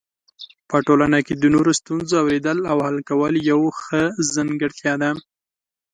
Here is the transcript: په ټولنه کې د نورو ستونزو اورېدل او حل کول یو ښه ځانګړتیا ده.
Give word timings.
په 0.69 0.77
ټولنه 0.87 1.17
کې 1.25 1.33
د 1.37 1.43
نورو 1.55 1.71
ستونزو 1.79 2.13
اورېدل 2.23 2.57
او 2.71 2.77
حل 2.85 2.97
کول 3.09 3.33
یو 3.51 3.61
ښه 3.81 4.01
ځانګړتیا 4.33 4.93
ده. 5.01 5.11